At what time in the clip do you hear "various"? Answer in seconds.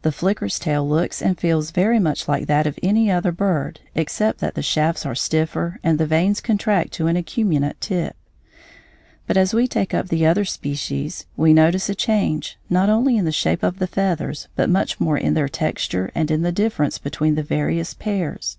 17.42-17.92